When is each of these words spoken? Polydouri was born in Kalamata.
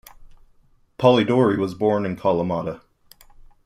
Polydouri 0.97 1.59
was 1.59 1.75
born 1.75 2.07
in 2.07 2.15
Kalamata. 2.15 2.81